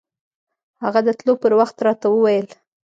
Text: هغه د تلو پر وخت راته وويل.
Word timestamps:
هغه 0.83 0.99
د 1.07 1.09
تلو 1.19 1.33
پر 1.41 1.51
وخت 1.59 1.77
راته 1.85 2.07
وويل. 2.09 2.47